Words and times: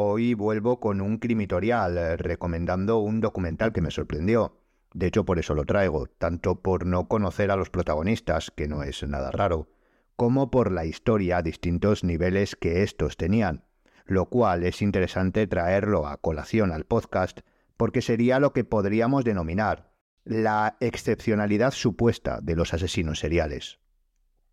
Hoy 0.00 0.34
vuelvo 0.34 0.78
con 0.78 1.00
un 1.00 1.18
crimitorial, 1.18 1.98
eh, 1.98 2.16
recomendando 2.16 2.98
un 2.98 3.20
documental 3.20 3.72
que 3.72 3.80
me 3.80 3.90
sorprendió. 3.90 4.56
De 4.94 5.08
hecho, 5.08 5.24
por 5.24 5.40
eso 5.40 5.56
lo 5.56 5.64
traigo, 5.64 6.06
tanto 6.06 6.62
por 6.62 6.86
no 6.86 7.08
conocer 7.08 7.50
a 7.50 7.56
los 7.56 7.68
protagonistas, 7.68 8.52
que 8.54 8.68
no 8.68 8.84
es 8.84 9.02
nada 9.02 9.32
raro, 9.32 9.68
como 10.14 10.52
por 10.52 10.70
la 10.70 10.84
historia 10.84 11.38
a 11.38 11.42
distintos 11.42 12.04
niveles 12.04 12.54
que 12.54 12.84
estos 12.84 13.16
tenían, 13.16 13.64
lo 14.06 14.26
cual 14.26 14.62
es 14.62 14.82
interesante 14.82 15.48
traerlo 15.48 16.06
a 16.06 16.18
colación 16.18 16.70
al 16.70 16.84
podcast, 16.84 17.40
porque 17.76 18.00
sería 18.00 18.38
lo 18.38 18.52
que 18.52 18.62
podríamos 18.62 19.24
denominar 19.24 19.90
la 20.22 20.76
excepcionalidad 20.78 21.72
supuesta 21.72 22.38
de 22.40 22.54
los 22.54 22.72
asesinos 22.72 23.18
seriales. 23.18 23.80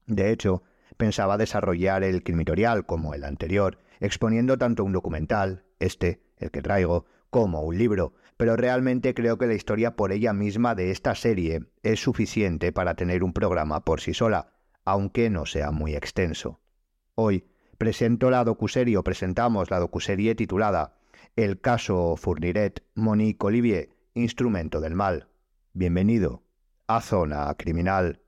De 0.07 0.31
hecho, 0.31 0.63
pensaba 0.97 1.37
desarrollar 1.37 2.03
el 2.03 2.23
crimitorial 2.23 2.87
como 2.87 3.13
el 3.13 3.23
anterior, 3.23 3.77
exponiendo 4.05 4.57
tanto 4.57 4.83
un 4.83 4.91
documental, 4.91 5.65
este, 5.79 6.21
el 6.37 6.51
que 6.51 6.61
traigo, 6.61 7.05
como 7.29 7.61
un 7.61 7.77
libro, 7.77 8.13
pero 8.37 8.55
realmente 8.55 9.13
creo 9.13 9.37
que 9.37 9.47
la 9.47 9.53
historia 9.53 9.95
por 9.95 10.11
ella 10.11 10.33
misma 10.33 10.75
de 10.75 10.91
esta 10.91 11.15
serie 11.15 11.65
es 11.83 12.01
suficiente 12.01 12.71
para 12.71 12.95
tener 12.95 13.23
un 13.23 13.33
programa 13.33 13.83
por 13.83 14.01
sí 14.01 14.13
sola, 14.13 14.53
aunque 14.83 15.29
no 15.29 15.45
sea 15.45 15.71
muy 15.71 15.95
extenso. 15.95 16.59
Hoy 17.15 17.45
presento 17.77 18.29
la 18.29 18.43
docuserie 18.43 18.97
o 18.97 19.03
presentamos 19.03 19.69
la 19.69 19.79
docuserie 19.79 20.35
titulada 20.35 20.97
El 21.35 21.59
caso 21.59 22.15
Fourniret 22.17 22.83
Monique 22.93 23.45
Olivier, 23.45 23.89
instrumento 24.13 24.79
del 24.79 24.95
mal. 24.95 25.27
Bienvenido 25.73 26.43
a 26.87 27.01
Zona 27.01 27.53
Criminal. 27.57 28.21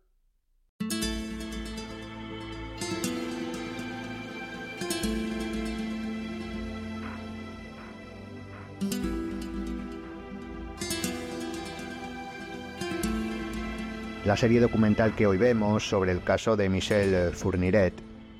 La 14.26 14.36
serie 14.36 14.60
documental 14.60 15.16
que 15.16 15.26
hoy 15.26 15.38
vemos 15.38 15.88
sobre 15.88 16.12
el 16.12 16.24
caso 16.24 16.58
de 16.58 16.70
Michel 16.70 17.32
Fourniret, 17.34 17.94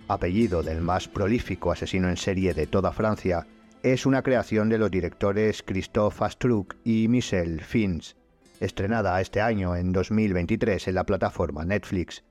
apellido 0.08 0.62
del 0.64 0.82
más 0.82 1.08
prolífico 1.08 1.72
asesino 1.72 2.10
en 2.10 2.18
serie 2.18 2.54
de 2.54 2.68
toda 2.68 2.92
Francia, 2.92 3.48
es 3.84 4.06
una 4.06 4.22
creación 4.22 4.70
de 4.70 4.80
los 4.80 4.92
directores 4.92 5.64
Christophe 5.64 6.26
Astruc 6.26 6.76
y 6.84 7.08
Michel 7.08 7.62
Fins, 7.62 8.18
estrenada 8.60 9.22
este 9.22 9.40
año 9.40 9.76
en 9.76 9.94
2023 9.94 10.90
en 10.90 10.96
la 10.96 11.06
plataforma 11.06 11.64
Netflix. 11.64 12.24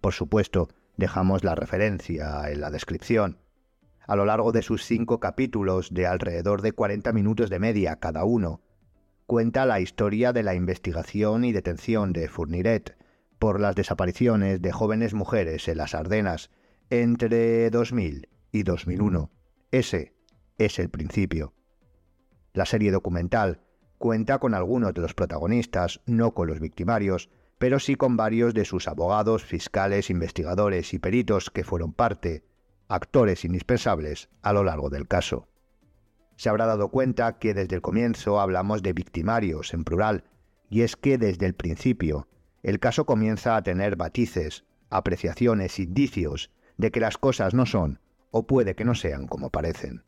Por 0.00 0.12
supuesto, 0.12 0.68
dejamos 0.96 1.44
la 1.44 1.54
referencia 1.54 2.50
en 2.50 2.60
la 2.60 2.70
descripción. 2.70 3.38
A 4.06 4.16
lo 4.16 4.24
largo 4.24 4.52
de 4.52 4.62
sus 4.62 4.84
cinco 4.84 5.20
capítulos, 5.20 5.92
de 5.92 6.06
alrededor 6.06 6.62
de 6.62 6.72
40 6.72 7.12
minutos 7.12 7.50
de 7.50 7.58
media 7.58 7.96
cada 7.96 8.24
uno, 8.24 8.62
cuenta 9.26 9.66
la 9.66 9.80
historia 9.80 10.32
de 10.32 10.44
la 10.44 10.54
investigación 10.54 11.44
y 11.44 11.52
detención 11.52 12.12
de 12.12 12.28
Fourniret 12.28 12.96
por 13.40 13.60
las 13.60 13.74
desapariciones 13.74 14.62
de 14.62 14.72
jóvenes 14.72 15.14
mujeres 15.14 15.66
en 15.66 15.78
las 15.78 15.94
Ardenas 15.94 16.50
entre 16.90 17.68
2000 17.70 18.28
y 18.52 18.62
2001. 18.62 19.30
Ese 19.72 20.14
es 20.58 20.78
el 20.78 20.90
principio. 20.90 21.54
La 22.52 22.66
serie 22.66 22.92
documental 22.92 23.62
cuenta 23.98 24.38
con 24.38 24.54
algunos 24.54 24.94
de 24.94 25.00
los 25.00 25.14
protagonistas, 25.14 26.00
no 26.06 26.32
con 26.32 26.46
los 26.46 26.60
victimarios, 26.60 27.28
pero 27.58 27.80
sí 27.80 27.96
con 27.96 28.16
varios 28.16 28.54
de 28.54 28.64
sus 28.64 28.86
abogados, 28.86 29.44
fiscales, 29.44 30.08
investigadores 30.08 30.94
y 30.94 30.98
peritos 31.00 31.50
que 31.50 31.64
fueron 31.64 31.92
parte, 31.92 32.44
actores 32.86 33.44
indispensables 33.44 34.28
a 34.42 34.52
lo 34.52 34.62
largo 34.62 34.88
del 34.88 35.08
caso 35.08 35.48
se 36.36 36.48
habrá 36.48 36.66
dado 36.66 36.88
cuenta 36.88 37.38
que 37.38 37.54
desde 37.54 37.76
el 37.76 37.82
comienzo 37.82 38.40
hablamos 38.40 38.82
de 38.82 38.92
victimarios 38.92 39.74
en 39.74 39.84
plural, 39.84 40.24
y 40.68 40.82
es 40.82 40.96
que 40.96 41.18
desde 41.18 41.46
el 41.46 41.54
principio 41.54 42.28
el 42.62 42.80
caso 42.80 43.06
comienza 43.06 43.56
a 43.56 43.62
tener 43.62 43.96
matices, 43.96 44.64
apreciaciones, 44.90 45.78
indicios 45.78 46.50
de 46.76 46.90
que 46.90 47.00
las 47.00 47.16
cosas 47.16 47.54
no 47.54 47.64
son, 47.66 48.00
o 48.30 48.46
puede 48.46 48.74
que 48.74 48.84
no 48.84 48.94
sean 48.94 49.26
como 49.26 49.50
parecen. 49.50 50.04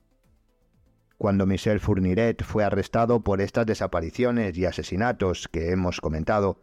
Cuando 1.16 1.46
Michel 1.46 1.80
Fourniret 1.80 2.44
fue 2.44 2.64
arrestado 2.64 3.24
por 3.24 3.40
estas 3.40 3.66
desapariciones 3.66 4.56
y 4.56 4.66
asesinatos 4.66 5.48
que 5.48 5.72
hemos 5.72 6.00
comentado, 6.00 6.60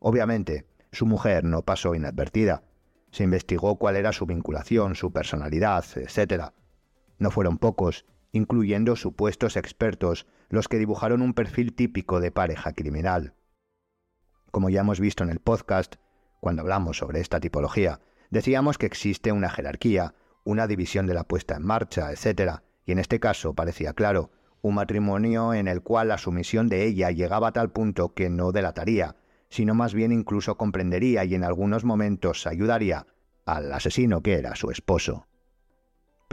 obviamente 0.00 0.66
su 0.90 1.06
mujer 1.06 1.44
no 1.44 1.62
pasó 1.62 1.94
inadvertida. 1.94 2.64
Se 3.10 3.24
investigó 3.24 3.76
cuál 3.76 3.96
era 3.96 4.12
su 4.12 4.26
vinculación, 4.26 4.94
su 4.94 5.12
personalidad, 5.12 5.84
etc. 5.96 6.52
No 7.18 7.30
fueron 7.30 7.58
pocos 7.58 8.04
incluyendo 8.32 8.96
supuestos 8.96 9.56
expertos, 9.56 10.26
los 10.48 10.66
que 10.66 10.78
dibujaron 10.78 11.22
un 11.22 11.34
perfil 11.34 11.74
típico 11.74 12.18
de 12.18 12.32
pareja 12.32 12.72
criminal. 12.72 13.34
Como 14.50 14.70
ya 14.70 14.80
hemos 14.80 15.00
visto 15.00 15.22
en 15.22 15.30
el 15.30 15.38
podcast, 15.38 15.96
cuando 16.40 16.62
hablamos 16.62 16.96
sobre 16.98 17.20
esta 17.20 17.40
tipología, 17.40 18.00
decíamos 18.30 18.78
que 18.78 18.86
existe 18.86 19.32
una 19.32 19.50
jerarquía, 19.50 20.14
una 20.44 20.66
división 20.66 21.06
de 21.06 21.14
la 21.14 21.24
puesta 21.24 21.56
en 21.56 21.64
marcha, 21.64 22.10
etc., 22.10 22.60
y 22.84 22.92
en 22.92 22.98
este 22.98 23.20
caso 23.20 23.54
parecía 23.54 23.92
claro, 23.92 24.30
un 24.62 24.74
matrimonio 24.74 25.54
en 25.54 25.68
el 25.68 25.82
cual 25.82 26.08
la 26.08 26.18
sumisión 26.18 26.68
de 26.68 26.84
ella 26.84 27.10
llegaba 27.10 27.48
a 27.48 27.52
tal 27.52 27.70
punto 27.70 28.14
que 28.14 28.30
no 28.30 28.50
delataría, 28.50 29.16
sino 29.50 29.74
más 29.74 29.92
bien 29.92 30.10
incluso 30.10 30.56
comprendería 30.56 31.24
y 31.24 31.34
en 31.34 31.44
algunos 31.44 31.84
momentos 31.84 32.46
ayudaría 32.46 33.06
al 33.44 33.72
asesino 33.72 34.22
que 34.22 34.34
era 34.34 34.56
su 34.56 34.70
esposo 34.70 35.26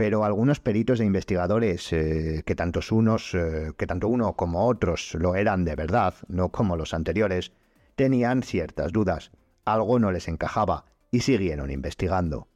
pero 0.00 0.24
algunos 0.24 0.60
peritos 0.60 0.98
e 1.00 1.04
investigadores, 1.04 1.92
eh, 1.92 2.42
que, 2.46 2.54
tantos 2.54 2.90
unos, 2.90 3.34
eh, 3.34 3.72
que 3.76 3.86
tanto 3.86 4.08
uno 4.08 4.32
como 4.32 4.66
otros 4.66 5.14
lo 5.14 5.34
eran 5.34 5.66
de 5.66 5.76
verdad, 5.76 6.14
no 6.26 6.48
como 6.48 6.74
los 6.74 6.94
anteriores, 6.94 7.52
tenían 7.96 8.42
ciertas 8.42 8.92
dudas. 8.92 9.30
Algo 9.66 9.98
no 9.98 10.10
les 10.10 10.26
encajaba 10.26 10.86
y 11.10 11.20
siguieron 11.20 11.70
investigando. 11.70 12.48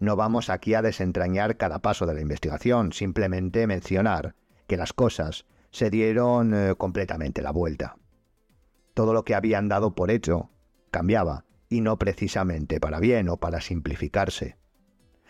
No 0.00 0.16
vamos 0.16 0.50
aquí 0.50 0.74
a 0.74 0.82
desentrañar 0.82 1.58
cada 1.58 1.78
paso 1.78 2.06
de 2.06 2.14
la 2.14 2.22
investigación, 2.22 2.92
simplemente 2.92 3.68
mencionar 3.68 4.34
que 4.66 4.76
las 4.76 4.92
cosas 4.92 5.46
se 5.70 5.90
dieron 5.90 6.54
eh, 6.54 6.74
completamente 6.76 7.40
la 7.40 7.52
vuelta. 7.52 7.98
Todo 8.94 9.12
lo 9.12 9.24
que 9.24 9.36
habían 9.36 9.68
dado 9.68 9.94
por 9.94 10.10
hecho 10.10 10.50
cambiaba, 10.90 11.44
y 11.68 11.82
no 11.82 12.00
precisamente 12.00 12.80
para 12.80 12.98
bien 12.98 13.28
o 13.28 13.36
para 13.36 13.60
simplificarse 13.60 14.56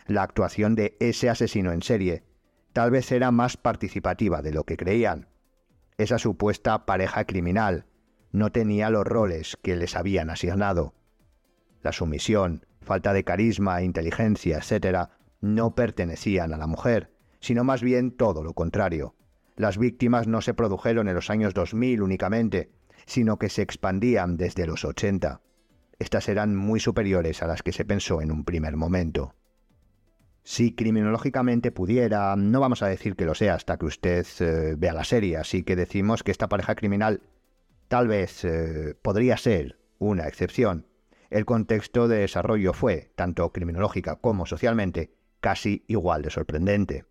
la 0.07 0.23
actuación 0.23 0.75
de 0.75 0.97
ese 1.01 1.31
asesino 1.31 1.73
en 1.73 1.83
serie 1.83 2.25
tal 2.73 2.91
vez 2.91 3.13
era 3.13 3.31
más 3.31 3.57
participativa 3.57 4.43
de 4.43 4.53
lo 4.53 4.65
que 4.65 4.77
creían. 4.77 5.29
Esa 5.97 6.19
supuesta 6.19 6.87
pareja 6.87 7.25
criminal 7.25 7.87
no 8.33 8.51
tenía 8.51 8.91
los 8.91 9.07
roles 9.07 9.57
que 9.63 9.77
les 9.77 9.95
habían 9.95 10.29
asignado. 10.29 10.93
La 11.83 11.93
sumisión, 11.93 12.67
falta 12.81 13.13
de 13.13 13.23
carisma, 13.23 13.83
inteligencia, 13.83 14.59
etc., 14.59 15.11
no 15.41 15.77
pertenecían 15.77 16.53
a 16.53 16.57
la 16.57 16.67
mujer, 16.67 17.13
sino 17.39 17.63
más 17.63 17.83
bien 17.83 18.11
todo 18.11 18.43
lo 18.43 18.55
contrario. 18.55 19.15
Las 19.57 19.79
víctimas 19.79 20.27
no 20.27 20.41
se 20.41 20.53
produjeron 20.53 21.09
en 21.09 21.15
los 21.15 21.31
años 21.31 21.55
2000 21.55 22.03
únicamente, 22.03 22.73
sino 23.07 23.39
que 23.39 23.49
se 23.49 23.63
expandían 23.63 24.37
desde 24.37 24.67
los 24.67 24.85
80. 24.85 25.41
Estas 26.01 26.29
eran 26.29 26.57
muy 26.57 26.81
superiores 26.81 27.41
a 27.43 27.47
las 27.47 27.63
que 27.63 27.73
se 27.73 27.85
pensó 27.85 28.21
en 28.21 28.33
un 28.33 28.45
primer 28.45 28.77
momento. 28.77 29.35
Si 30.47 30.75
criminológicamente 30.75 31.73
pudiera, 31.73 32.37
no 32.37 32.61
vamos 32.61 32.83
a 32.83 32.89
decir 32.89 33.17
que 33.17 33.25
lo 33.25 33.35
sea 33.35 33.55
hasta 33.55 33.79
que 33.79 33.87
usted 33.87 34.27
eh, 34.41 34.75
vea 34.77 34.93
la 34.93 35.05
serie, 35.05 35.39
así 35.39 35.63
que 35.63 35.75
decimos 35.75 36.23
que 36.23 36.31
esta 36.31 36.51
pareja 36.51 36.75
criminal 36.75 37.23
tal 37.89 38.09
vez 38.09 38.45
eh, 38.45 38.95
podría 39.01 39.39
ser 39.39 39.79
una 39.99 40.29
excepción. 40.29 40.87
El 41.31 41.47
contexto 41.47 42.09
de 42.09 42.19
desarrollo 42.19 42.75
fue, 42.75 43.11
tanto 43.17 43.51
criminológica 43.53 44.17
como 44.17 44.45
socialmente, 44.45 45.15
casi 45.41 45.83
igual 45.89 46.21
de 46.21 46.31
sorprendente. 46.31 47.07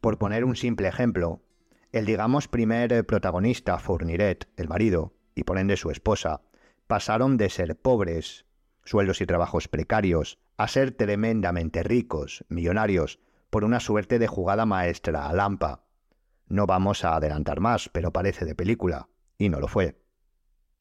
Por 0.00 0.16
poner 0.16 0.44
un 0.44 0.54
simple 0.54 0.86
ejemplo, 0.86 1.42
el 1.90 2.06
digamos 2.06 2.46
primer 2.46 3.04
protagonista, 3.06 3.78
Fourniret, 3.80 4.48
el 4.56 4.68
marido, 4.68 5.14
y 5.34 5.42
por 5.42 5.58
ende 5.58 5.76
su 5.76 5.90
esposa, 5.90 6.42
pasaron 6.86 7.38
de 7.38 7.50
ser 7.50 7.76
pobres, 7.76 8.46
sueldos 8.84 9.20
y 9.20 9.26
trabajos 9.26 9.66
precarios, 9.66 10.38
a 10.56 10.68
ser 10.68 10.92
tremendamente 10.92 11.82
ricos, 11.82 12.44
millonarios, 12.48 13.20
por 13.50 13.64
una 13.64 13.80
suerte 13.80 14.18
de 14.18 14.26
jugada 14.26 14.66
maestra 14.66 15.28
a 15.28 15.32
Lampa. 15.32 15.84
No 16.48 16.66
vamos 16.66 17.04
a 17.04 17.16
adelantar 17.16 17.60
más, 17.60 17.88
pero 17.88 18.12
parece 18.12 18.44
de 18.44 18.54
película, 18.54 19.08
y 19.38 19.48
no 19.48 19.60
lo 19.60 19.68
fue. 19.68 20.00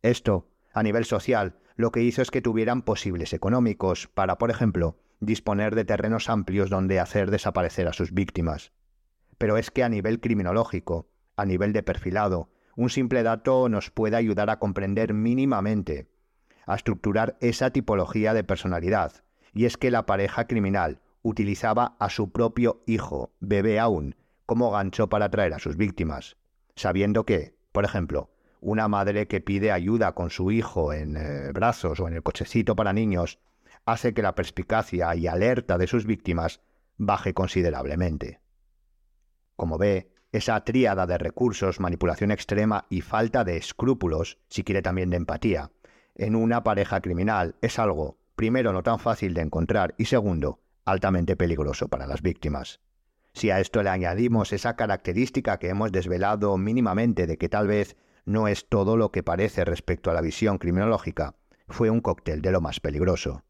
Esto, 0.01 0.49
a 0.73 0.83
nivel 0.83 1.05
social, 1.05 1.57
lo 1.75 1.91
que 1.91 2.01
hizo 2.01 2.21
es 2.21 2.31
que 2.31 2.41
tuvieran 2.41 2.83
posibles 2.83 3.33
económicos 3.33 4.07
para, 4.07 4.37
por 4.37 4.49
ejemplo, 4.49 4.97
disponer 5.19 5.75
de 5.75 5.85
terrenos 5.85 6.29
amplios 6.29 6.69
donde 6.69 6.99
hacer 6.99 7.31
desaparecer 7.31 7.87
a 7.87 7.93
sus 7.93 8.13
víctimas. 8.13 8.71
Pero 9.37 9.57
es 9.57 9.71
que 9.71 9.83
a 9.83 9.89
nivel 9.89 10.21
criminológico, 10.21 11.09
a 11.35 11.45
nivel 11.45 11.73
de 11.73 11.83
perfilado, 11.83 12.49
un 12.77 12.89
simple 12.89 13.23
dato 13.23 13.67
nos 13.67 13.89
puede 13.89 14.15
ayudar 14.15 14.49
a 14.49 14.59
comprender 14.59 15.13
mínimamente, 15.13 16.09
a 16.65 16.75
estructurar 16.75 17.37
esa 17.41 17.71
tipología 17.71 18.33
de 18.33 18.43
personalidad, 18.43 19.24
y 19.55 19.65
es 19.65 19.77
que 19.77 19.89
la 19.89 20.05
pareja 20.05 20.45
criminal 20.45 20.99
utilizaba 21.23 21.95
a 21.97 22.09
su 22.09 22.31
propio 22.31 22.83
hijo, 22.85 23.31
bebé 23.39 23.79
aún, 23.79 24.15
como 24.45 24.69
gancho 24.69 25.09
para 25.09 25.25
atraer 25.25 25.53
a 25.55 25.59
sus 25.59 25.77
víctimas, 25.77 26.37
sabiendo 26.75 27.25
que, 27.25 27.55
por 27.71 27.85
ejemplo, 27.85 28.29
una 28.59 28.87
madre 28.87 29.27
que 29.27 29.41
pide 29.41 29.71
ayuda 29.71 30.13
con 30.13 30.29
su 30.29 30.51
hijo 30.51 30.93
en 30.93 31.17
eh, 31.17 31.51
brazos 31.53 31.99
o 31.99 32.07
en 32.07 32.15
el 32.15 32.23
cochecito 32.23 32.75
para 32.75 32.93
niños 32.93 33.39
hace 33.85 34.13
que 34.13 34.21
la 34.21 34.35
perspicacia 34.35 35.15
y 35.15 35.27
alerta 35.27 35.77
de 35.77 35.87
sus 35.87 36.05
víctimas 36.05 36.61
baje 36.97 37.33
considerablemente. 37.33 38.41
Como 39.55 39.77
ve, 39.77 40.11
esa 40.31 40.59
tríada 40.65 41.07
de 41.07 41.17
recursos, 41.17 41.79
manipulación 41.79 42.31
extrema 42.31 42.87
y 42.89 43.01
falta 43.01 43.45
de 43.45 43.55
escrúpulos, 43.55 44.37
si 44.49 44.63
quiere 44.63 44.81
también 44.81 45.09
de 45.09 45.17
empatía, 45.17 45.71
en 46.15 46.35
una 46.35 46.63
pareja 46.63 46.99
criminal 46.99 47.55
es 47.61 47.79
algo, 47.79 48.17
primero, 48.35 48.73
no 48.73 48.83
tan 48.83 48.99
fácil 48.99 49.33
de 49.33 49.41
encontrar 49.41 49.95
y 49.97 50.05
segundo, 50.05 50.59
altamente 50.85 51.35
peligroso 51.35 51.87
para 51.87 52.07
las 52.07 52.21
víctimas. 52.21 52.79
Si 53.33 53.49
a 53.49 53.59
esto 53.59 53.83
le 53.83 53.89
añadimos 53.89 54.53
esa 54.53 54.75
característica 54.75 55.59
que 55.59 55.69
hemos 55.69 55.91
desvelado 55.91 56.57
mínimamente 56.57 57.27
de 57.27 57.37
que 57.37 57.49
tal 57.49 57.67
vez 57.67 57.97
no 58.25 58.47
es 58.47 58.67
todo 58.67 58.97
lo 58.97 59.11
que 59.11 59.23
parece 59.23 59.65
respecto 59.65 60.09
a 60.09 60.13
la 60.13 60.21
visión 60.21 60.57
criminológica, 60.57 61.35
fue 61.67 61.89
un 61.89 62.01
cóctel 62.01 62.41
de 62.41 62.51
lo 62.51 62.61
más 62.61 62.79
peligroso. 62.79 63.43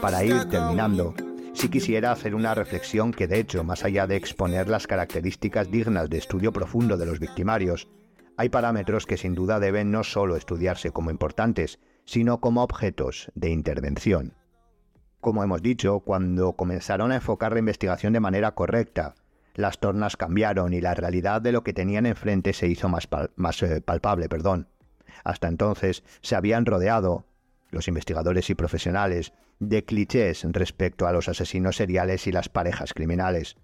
Para 0.00 0.24
ir 0.24 0.48
terminando, 0.50 1.14
sí 1.54 1.68
quisiera 1.68 2.12
hacer 2.12 2.34
una 2.34 2.54
reflexión 2.54 3.12
que 3.12 3.26
de 3.26 3.38
hecho, 3.38 3.64
más 3.64 3.84
allá 3.84 4.06
de 4.06 4.16
exponer 4.16 4.68
las 4.68 4.86
características 4.86 5.70
dignas 5.70 6.10
de 6.10 6.18
estudio 6.18 6.52
profundo 6.52 6.96
de 6.96 7.06
los 7.06 7.18
victimarios, 7.18 7.88
hay 8.36 8.48
parámetros 8.48 9.06
que 9.06 9.16
sin 9.16 9.34
duda 9.34 9.58
deben 9.58 9.90
no 9.90 10.04
solo 10.04 10.36
estudiarse 10.36 10.90
como 10.90 11.10
importantes, 11.10 11.78
sino 12.04 12.40
como 12.40 12.62
objetos 12.62 13.30
de 13.34 13.50
intervención. 13.50 14.34
Como 15.20 15.42
hemos 15.42 15.62
dicho, 15.62 16.00
cuando 16.00 16.52
comenzaron 16.52 17.10
a 17.10 17.16
enfocar 17.16 17.52
la 17.52 17.58
investigación 17.60 18.12
de 18.12 18.20
manera 18.20 18.52
correcta, 18.52 19.14
las 19.54 19.78
tornas 19.78 20.16
cambiaron 20.16 20.74
y 20.74 20.80
la 20.80 20.94
realidad 20.94 21.40
de 21.40 21.52
lo 21.52 21.64
que 21.64 21.72
tenían 21.72 22.04
enfrente 22.04 22.52
se 22.52 22.68
hizo 22.68 22.88
más, 22.88 23.08
eh, 23.62 23.80
palpable. 23.80 24.28
Perdón. 24.28 24.68
Hasta 25.24 25.48
entonces 25.48 26.04
se 26.20 26.36
habían 26.36 26.66
rodeado, 26.66 27.24
los 27.76 27.88
investigadores 27.88 28.50
y 28.50 28.54
profesionales, 28.54 29.32
de 29.60 29.84
clichés 29.84 30.44
respecto 30.50 31.06
a 31.06 31.12
los 31.12 31.28
asesinos 31.28 31.76
seriales 31.76 32.26
y 32.26 32.32
las 32.32 32.48
parejas 32.48 32.92
criminales. 32.92 33.56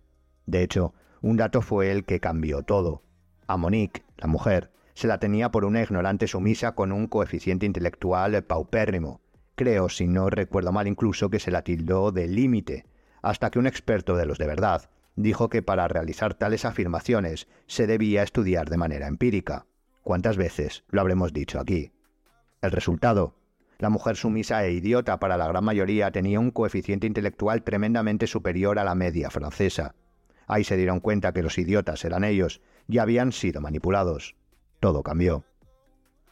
De 0.46 0.62
hecho, 0.62 0.94
un 1.20 1.36
dato 1.36 1.62
fue 1.62 1.90
el 1.90 2.04
que 2.04 2.20
cambió 2.20 2.62
todo. 2.62 3.02
A 3.46 3.56
Monique, 3.56 4.04
la 4.16 4.28
mujer, 4.28 4.70
se 4.94 5.08
la 5.08 5.18
tenía 5.18 5.50
por 5.50 5.64
una 5.64 5.82
ignorante 5.82 6.26
sumisa 6.26 6.74
con 6.74 6.92
un 6.92 7.06
coeficiente 7.06 7.66
intelectual 7.66 8.44
paupérrimo. 8.44 9.20
Creo, 9.54 9.88
si 9.88 10.06
no 10.06 10.30
recuerdo 10.30 10.72
mal 10.72 10.86
incluso, 10.86 11.30
que 11.30 11.38
se 11.38 11.50
la 11.50 11.62
tildó 11.62 12.12
de 12.12 12.28
límite, 12.28 12.86
hasta 13.22 13.50
que 13.50 13.58
un 13.58 13.66
experto 13.66 14.16
de 14.16 14.26
los 14.26 14.38
de 14.38 14.46
verdad 14.46 14.90
dijo 15.16 15.48
que 15.48 15.62
para 15.62 15.88
realizar 15.88 16.34
tales 16.34 16.64
afirmaciones 16.64 17.46
se 17.66 17.86
debía 17.86 18.22
estudiar 18.22 18.70
de 18.70 18.78
manera 18.78 19.06
empírica. 19.06 19.66
¿Cuántas 20.02 20.36
veces 20.36 20.84
lo 20.88 21.00
habremos 21.00 21.32
dicho 21.32 21.60
aquí? 21.60 21.92
El 22.60 22.70
resultado, 22.70 23.36
la 23.82 23.90
mujer 23.90 24.14
sumisa 24.14 24.64
e 24.64 24.74
idiota 24.74 25.18
para 25.18 25.36
la 25.36 25.48
gran 25.48 25.64
mayoría 25.64 26.12
tenía 26.12 26.38
un 26.38 26.52
coeficiente 26.52 27.08
intelectual 27.08 27.64
tremendamente 27.64 28.28
superior 28.28 28.78
a 28.78 28.84
la 28.84 28.94
media 28.94 29.28
francesa. 29.28 29.96
Ahí 30.46 30.62
se 30.62 30.76
dieron 30.76 31.00
cuenta 31.00 31.32
que 31.32 31.42
los 31.42 31.58
idiotas 31.58 32.04
eran 32.04 32.22
ellos 32.22 32.60
y 32.86 32.98
habían 32.98 33.32
sido 33.32 33.60
manipulados. 33.60 34.36
Todo 34.78 35.02
cambió. 35.02 35.44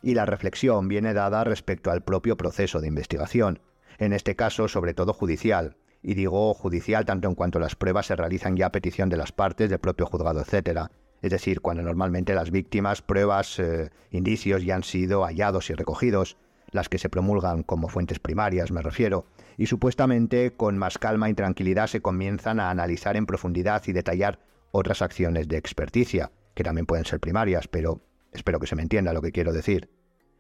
Y 0.01 0.15
la 0.15 0.27
reflexión 0.27 0.87
viene 0.87 1.13
dada 1.13 1.43
respecto 1.43 1.91
al 1.91 2.05
propio 2.05 2.37
proceso 2.37 2.81
de 2.81 2.87
investigación, 2.87 3.59
en 3.99 4.13
este 4.13 4.37
caso 4.37 4.69
sobre 4.69 4.95
todo 4.95 5.13
judicial, 5.13 5.77
y 6.05 6.15
digo 6.15 6.55
judicial 6.55 7.05
tanto 7.05 7.27
en 7.27 7.35
cuanto 7.35 7.59
las 7.59 7.75
pruebas 7.75 8.07
se 8.07 8.15
realizan 8.15 8.57
ya 8.57 8.67
a 8.67 8.73
petición 8.73 9.09
de 9.09 9.17
las 9.17 9.33
partes, 9.33 9.69
del 9.69 9.81
propio 9.81 10.07
juzgado, 10.07 10.41
etc., 10.41 10.83
es 11.21 11.33
decir, 11.33 11.61
cuando 11.61 11.83
normalmente 11.83 12.33
las 12.33 12.53
víctimas, 12.53 13.03
pruebas, 13.03 13.59
eh, 13.59 13.91
indicios 14.13 14.65
ya 14.65 14.77
han 14.77 14.85
sido 14.85 15.25
hallados 15.25 15.69
y 15.69 15.75
recogidos, 15.75 16.39
las 16.73 16.89
que 16.89 16.99
se 16.99 17.09
promulgan 17.09 17.63
como 17.63 17.89
fuentes 17.89 18.19
primarias, 18.19 18.71
me 18.71 18.83
refiero, 18.83 19.27
y 19.57 19.67
supuestamente 19.67 20.53
con 20.57 20.79
más 20.79 20.99
calma 20.99 21.29
y 21.29 21.35
tranquilidad 21.35 21.87
se 21.87 22.01
comienzan 22.01 22.61
a 22.61 22.71
analizar 22.71 23.17
en 23.17 23.27
profundidad 23.27 23.83
y 23.87 23.93
detallar 23.93 24.41
otras 24.73 25.03
acciones 25.03 25.49
de 25.49 25.57
experticia, 25.57 26.31
que 26.55 26.65
también 26.65 26.87
pueden 26.87 27.05
ser 27.05 27.21
primarias, 27.21 27.69
pero 27.69 28.01
espero 28.33 28.61
que 28.61 28.67
se 28.67 28.77
me 28.77 28.83
entienda 28.83 29.13
lo 29.13 29.23
que 29.23 29.33
quiero 29.33 29.53
decir. 29.53 29.91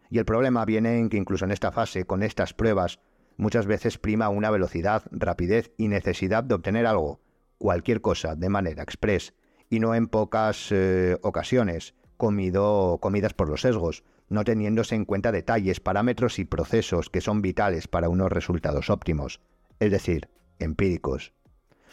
Y 0.09 0.19
el 0.19 0.25
problema 0.25 0.65
viene 0.65 0.99
en 0.99 1.09
que 1.09 1.17
incluso 1.17 1.45
en 1.45 1.53
esta 1.53 1.73
fase, 1.73 2.05
con 2.05 2.23
estas 2.23 2.53
pruebas, 2.53 3.01
muchas 3.37 3.67
veces 3.67 3.99
prima 3.99 4.29
una 4.29 4.51
velocidad, 4.51 5.05
rapidez 5.11 5.73
y 5.77 5.89
necesidad 5.89 6.45
de 6.45 6.55
obtener 6.55 6.87
algo, 6.87 7.21
cualquier 7.59 8.01
cosa, 8.01 8.37
de 8.37 8.49
manera 8.49 8.83
express, 8.83 9.35
y 9.69 9.81
no 9.81 9.95
en 9.95 10.09
pocas 10.09 10.69
eh, 10.73 11.17
ocasiones, 11.23 11.95
comido, 12.17 12.99
comidas 13.01 13.35
por 13.35 13.49
los 13.49 13.63
sesgos, 13.63 14.05
no 14.31 14.45
teniéndose 14.45 14.95
en 14.95 15.05
cuenta 15.05 15.33
detalles, 15.33 15.81
parámetros 15.81 16.39
y 16.39 16.45
procesos 16.45 17.11
que 17.11 17.21
son 17.21 17.43
vitales 17.43 17.89
para 17.89 18.09
unos 18.09 18.33
resultados 18.33 18.89
óptimos, 18.89 19.41
es 19.81 19.91
decir, 19.91 20.29
empíricos. 20.59 21.35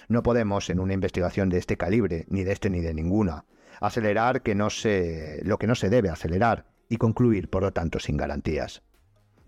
No 0.07 0.23
podemos, 0.23 0.69
en 0.69 0.79
una 0.79 0.93
investigación 0.93 1.49
de 1.49 1.57
este 1.57 1.75
calibre, 1.75 2.25
ni 2.29 2.43
de 2.43 2.53
este 2.53 2.69
ni 2.69 2.79
de 2.79 2.93
ninguna, 2.93 3.45
acelerar 3.81 4.43
que 4.43 4.55
no 4.55 4.69
se, 4.69 5.41
lo 5.43 5.57
que 5.57 5.67
no 5.67 5.75
se 5.75 5.89
debe 5.89 6.09
acelerar 6.09 6.65
y 6.87 6.97
concluir, 6.97 7.49
por 7.49 7.63
lo 7.63 7.73
tanto, 7.73 7.99
sin 7.99 8.15
garantías. 8.15 8.83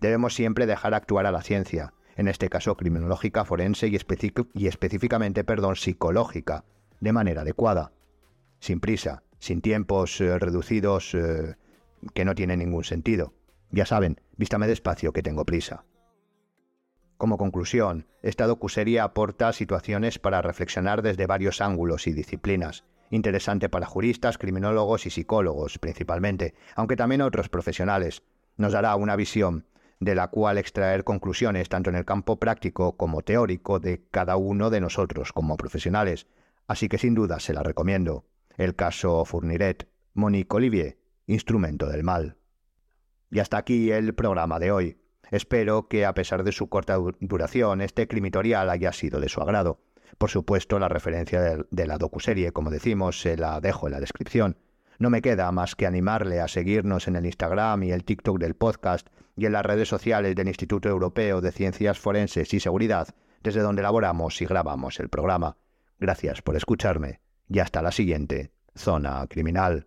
Debemos 0.00 0.34
siempre 0.34 0.66
dejar 0.66 0.92
actuar 0.92 1.26
a 1.26 1.32
la 1.32 1.42
ciencia, 1.42 1.94
en 2.16 2.26
este 2.26 2.48
caso 2.48 2.76
criminológica, 2.76 3.44
forense 3.44 3.88
y, 3.88 4.66
específicamente 4.66 5.44
perdón, 5.44 5.76
psicológica, 5.76 6.64
de 6.98 7.12
manera 7.12 7.42
adecuada, 7.42 7.92
sin 8.58 8.80
prisa, 8.80 9.22
sin 9.38 9.62
tiempos 9.62 10.20
eh, 10.20 10.38
reducidos 10.38 11.14
eh, 11.14 11.54
que 12.14 12.24
no 12.24 12.34
tiene 12.34 12.56
ningún 12.56 12.84
sentido. 12.84 13.34
Ya 13.70 13.86
saben, 13.86 14.20
vístame 14.36 14.66
despacio 14.66 15.12
que 15.12 15.22
tengo 15.22 15.44
prisa. 15.44 15.84
Como 17.16 17.36
conclusión, 17.36 18.06
esta 18.22 18.46
docuserie 18.46 18.98
aporta 19.00 19.52
situaciones 19.52 20.18
para 20.18 20.42
reflexionar 20.42 21.02
desde 21.02 21.26
varios 21.26 21.60
ángulos 21.60 22.06
y 22.06 22.12
disciplinas, 22.12 22.84
interesante 23.10 23.68
para 23.68 23.86
juristas, 23.86 24.38
criminólogos 24.38 25.04
y 25.06 25.10
psicólogos 25.10 25.78
principalmente, 25.78 26.54
aunque 26.74 26.96
también 26.96 27.20
otros 27.20 27.48
profesionales. 27.48 28.22
Nos 28.56 28.72
dará 28.72 28.96
una 28.96 29.16
visión 29.16 29.66
de 30.00 30.14
la 30.14 30.28
cual 30.28 30.56
extraer 30.56 31.04
conclusiones 31.04 31.68
tanto 31.68 31.90
en 31.90 31.96
el 31.96 32.06
campo 32.06 32.36
práctico 32.36 32.96
como 32.96 33.20
teórico 33.20 33.80
de 33.80 34.02
cada 34.10 34.36
uno 34.36 34.70
de 34.70 34.80
nosotros 34.80 35.32
como 35.32 35.58
profesionales, 35.58 36.26
así 36.66 36.88
que 36.88 36.98
sin 36.98 37.14
duda 37.14 37.38
se 37.38 37.52
la 37.52 37.62
recomiendo. 37.62 38.24
El 38.56 38.74
caso 38.74 39.24
Fourniret, 39.26 39.88
Monique 40.14 40.56
Olivier, 40.56 40.99
instrumento 41.30 41.86
del 41.86 42.04
mal. 42.04 42.36
Y 43.30 43.38
hasta 43.38 43.58
aquí 43.58 43.90
el 43.92 44.14
programa 44.14 44.58
de 44.58 44.72
hoy. 44.72 44.96
Espero 45.30 45.86
que 45.88 46.04
a 46.04 46.14
pesar 46.14 46.42
de 46.42 46.52
su 46.52 46.68
corta 46.68 46.96
duración, 47.20 47.80
este 47.80 48.08
crimitorial 48.08 48.68
haya 48.68 48.92
sido 48.92 49.20
de 49.20 49.28
su 49.28 49.40
agrado. 49.40 49.80
Por 50.18 50.28
supuesto, 50.28 50.78
la 50.78 50.88
referencia 50.88 51.40
de, 51.70 51.86
la 51.86 51.98
docuserie, 51.98 52.52
como 52.52 52.70
decimos, 52.70 53.20
se 53.20 53.36
la 53.36 53.60
dejo 53.60 53.86
en 53.86 53.92
la 53.92 54.00
descripción. 54.00 54.58
No 54.98 55.08
me 55.08 55.22
queda 55.22 55.50
más 55.52 55.76
que 55.76 55.86
animarle 55.86 56.40
a 56.40 56.48
seguirnos 56.48 57.06
en 57.06 57.16
el 57.16 57.26
Instagram 57.26 57.84
y 57.84 57.92
el 57.92 58.04
TikTok 58.04 58.38
del 58.38 58.54
podcast 58.54 59.06
y 59.36 59.46
en 59.46 59.52
las 59.52 59.64
redes 59.64 59.88
sociales 59.88 60.34
del 60.34 60.48
Instituto 60.48 60.88
Europeo 60.88 61.40
de 61.40 61.52
Ciencias 61.52 61.98
Forenses 61.98 62.52
y 62.52 62.60
Seguridad, 62.60 63.08
desde 63.42 63.60
donde 63.60 63.80
elaboramos 63.80 64.42
y 64.42 64.46
grabamos 64.46 65.00
el 65.00 65.08
programa. 65.08 65.56
Gracias 65.98 66.42
por 66.42 66.56
escucharme 66.56 67.20
y 67.48 67.60
hasta 67.60 67.80
la 67.80 67.92
siguiente 67.92 68.50
Zona 68.74 69.26
Criminal. 69.28 69.86